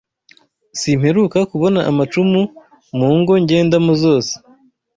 [0.79, 2.41] simperuka kubona ’amacumu
[2.97, 4.33] mungo njyendamo zose